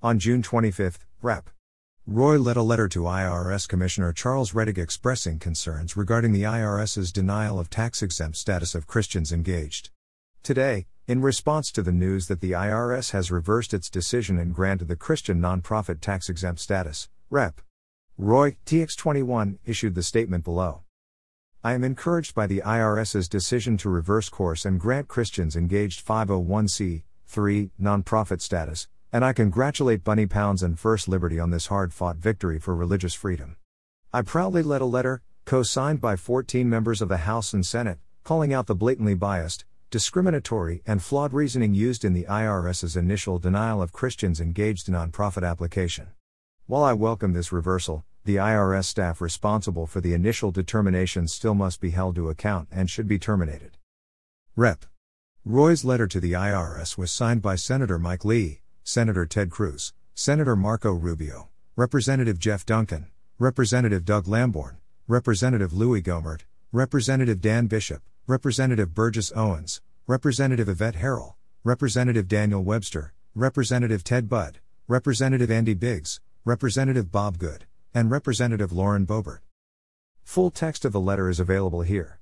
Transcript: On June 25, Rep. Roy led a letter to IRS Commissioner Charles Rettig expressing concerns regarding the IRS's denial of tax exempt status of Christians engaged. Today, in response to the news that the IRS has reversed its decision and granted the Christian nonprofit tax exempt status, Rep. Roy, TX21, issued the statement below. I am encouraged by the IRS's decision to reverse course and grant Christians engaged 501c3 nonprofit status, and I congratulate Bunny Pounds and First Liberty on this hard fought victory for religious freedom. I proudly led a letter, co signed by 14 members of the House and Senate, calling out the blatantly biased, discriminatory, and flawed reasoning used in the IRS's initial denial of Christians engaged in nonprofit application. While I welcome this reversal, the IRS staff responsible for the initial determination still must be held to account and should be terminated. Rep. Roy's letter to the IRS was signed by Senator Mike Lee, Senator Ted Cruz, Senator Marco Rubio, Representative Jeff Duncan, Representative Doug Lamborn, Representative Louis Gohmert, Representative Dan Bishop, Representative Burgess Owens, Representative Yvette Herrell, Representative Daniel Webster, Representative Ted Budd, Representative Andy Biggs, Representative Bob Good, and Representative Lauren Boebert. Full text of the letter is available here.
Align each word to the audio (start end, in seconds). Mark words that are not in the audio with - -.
On 0.00 0.20
June 0.20 0.42
25, 0.42 1.00
Rep. 1.22 1.50
Roy 2.06 2.38
led 2.38 2.56
a 2.56 2.62
letter 2.62 2.86
to 2.86 3.00
IRS 3.00 3.66
Commissioner 3.66 4.12
Charles 4.12 4.52
Rettig 4.52 4.78
expressing 4.78 5.40
concerns 5.40 5.96
regarding 5.96 6.30
the 6.30 6.44
IRS's 6.44 7.10
denial 7.10 7.58
of 7.58 7.68
tax 7.68 8.00
exempt 8.00 8.36
status 8.36 8.76
of 8.76 8.86
Christians 8.86 9.32
engaged. 9.32 9.90
Today, 10.44 10.86
in 11.08 11.20
response 11.20 11.72
to 11.72 11.82
the 11.82 11.90
news 11.90 12.28
that 12.28 12.40
the 12.40 12.52
IRS 12.52 13.10
has 13.10 13.32
reversed 13.32 13.74
its 13.74 13.90
decision 13.90 14.38
and 14.38 14.54
granted 14.54 14.86
the 14.86 14.94
Christian 14.94 15.40
nonprofit 15.40 16.00
tax 16.00 16.28
exempt 16.28 16.60
status, 16.60 17.08
Rep. 17.28 17.60
Roy, 18.16 18.56
TX21, 18.66 19.58
issued 19.64 19.96
the 19.96 20.04
statement 20.04 20.44
below. 20.44 20.82
I 21.64 21.72
am 21.72 21.82
encouraged 21.82 22.36
by 22.36 22.46
the 22.46 22.62
IRS's 22.64 23.28
decision 23.28 23.76
to 23.78 23.88
reverse 23.88 24.28
course 24.28 24.64
and 24.64 24.78
grant 24.78 25.08
Christians 25.08 25.56
engaged 25.56 26.06
501c3 26.06 27.70
nonprofit 27.82 28.40
status, 28.40 28.86
and 29.12 29.24
I 29.24 29.32
congratulate 29.32 30.04
Bunny 30.04 30.26
Pounds 30.26 30.62
and 30.62 30.78
First 30.78 31.08
Liberty 31.08 31.40
on 31.40 31.50
this 31.50 31.68
hard 31.68 31.94
fought 31.94 32.16
victory 32.16 32.58
for 32.58 32.76
religious 32.76 33.14
freedom. 33.14 33.56
I 34.12 34.22
proudly 34.22 34.62
led 34.62 34.82
a 34.82 34.86
letter, 34.86 35.22
co 35.46 35.62
signed 35.62 36.00
by 36.00 36.16
14 36.16 36.68
members 36.68 37.00
of 37.00 37.08
the 37.08 37.18
House 37.18 37.54
and 37.54 37.64
Senate, 37.64 37.98
calling 38.22 38.52
out 38.52 38.66
the 38.66 38.74
blatantly 38.74 39.14
biased, 39.14 39.64
discriminatory, 39.90 40.82
and 40.86 41.02
flawed 41.02 41.32
reasoning 41.32 41.72
used 41.72 42.04
in 42.04 42.12
the 42.12 42.26
IRS's 42.28 42.96
initial 42.96 43.38
denial 43.38 43.80
of 43.80 43.92
Christians 43.92 44.40
engaged 44.40 44.88
in 44.88 44.94
nonprofit 44.94 45.48
application. 45.48 46.08
While 46.66 46.84
I 46.84 46.92
welcome 46.92 47.32
this 47.32 47.50
reversal, 47.50 48.04
the 48.26 48.36
IRS 48.36 48.84
staff 48.84 49.22
responsible 49.22 49.86
for 49.86 50.02
the 50.02 50.12
initial 50.12 50.50
determination 50.50 51.26
still 51.28 51.54
must 51.54 51.80
be 51.80 51.90
held 51.90 52.14
to 52.16 52.28
account 52.28 52.68
and 52.70 52.90
should 52.90 53.08
be 53.08 53.18
terminated. 53.18 53.78
Rep. 54.54 54.84
Roy's 55.46 55.82
letter 55.82 56.06
to 56.06 56.20
the 56.20 56.32
IRS 56.32 56.98
was 56.98 57.10
signed 57.10 57.40
by 57.40 57.54
Senator 57.54 57.98
Mike 57.98 58.26
Lee, 58.26 58.60
Senator 58.88 59.26
Ted 59.26 59.50
Cruz, 59.50 59.92
Senator 60.14 60.56
Marco 60.56 60.90
Rubio, 60.92 61.50
Representative 61.76 62.38
Jeff 62.38 62.64
Duncan, 62.64 63.08
Representative 63.38 64.06
Doug 64.06 64.26
Lamborn, 64.26 64.78
Representative 65.06 65.74
Louis 65.74 66.00
Gohmert, 66.00 66.44
Representative 66.72 67.38
Dan 67.38 67.66
Bishop, 67.66 68.02
Representative 68.26 68.94
Burgess 68.94 69.30
Owens, 69.36 69.82
Representative 70.06 70.70
Yvette 70.70 70.94
Herrell, 70.94 71.34
Representative 71.64 72.28
Daniel 72.28 72.64
Webster, 72.64 73.12
Representative 73.34 74.02
Ted 74.02 74.26
Budd, 74.26 74.58
Representative 74.86 75.50
Andy 75.50 75.74
Biggs, 75.74 76.22
Representative 76.46 77.12
Bob 77.12 77.36
Good, 77.36 77.66
and 77.92 78.10
Representative 78.10 78.72
Lauren 78.72 79.06
Boebert. 79.06 79.40
Full 80.24 80.50
text 80.50 80.86
of 80.86 80.92
the 80.92 81.00
letter 81.00 81.28
is 81.28 81.38
available 81.38 81.82
here. 81.82 82.16